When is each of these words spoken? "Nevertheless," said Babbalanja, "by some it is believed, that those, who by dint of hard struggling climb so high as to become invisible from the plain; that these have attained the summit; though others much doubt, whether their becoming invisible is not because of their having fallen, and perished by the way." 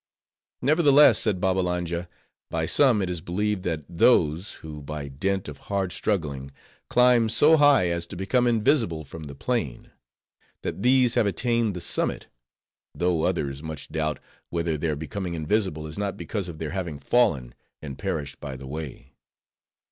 "Nevertheless," 0.63 1.19
said 1.19 1.39
Babbalanja, 1.39 2.09
"by 2.49 2.65
some 2.65 3.03
it 3.03 3.09
is 3.11 3.21
believed, 3.21 3.61
that 3.65 3.83
those, 3.87 4.53
who 4.53 4.81
by 4.81 5.07
dint 5.07 5.47
of 5.47 5.59
hard 5.69 5.91
struggling 5.91 6.49
climb 6.89 7.29
so 7.29 7.55
high 7.55 7.89
as 7.89 8.07
to 8.07 8.15
become 8.15 8.47
invisible 8.47 9.03
from 9.05 9.25
the 9.25 9.35
plain; 9.35 9.91
that 10.63 10.81
these 10.81 11.13
have 11.13 11.27
attained 11.27 11.75
the 11.75 11.81
summit; 11.81 12.25
though 12.95 13.25
others 13.25 13.61
much 13.61 13.89
doubt, 13.89 14.17
whether 14.49 14.75
their 14.75 14.95
becoming 14.95 15.35
invisible 15.35 15.85
is 15.85 15.99
not 15.99 16.17
because 16.17 16.49
of 16.49 16.57
their 16.57 16.71
having 16.71 16.97
fallen, 16.97 17.53
and 17.79 17.99
perished 17.99 18.39
by 18.39 18.57
the 18.57 18.65
way." 18.65 19.13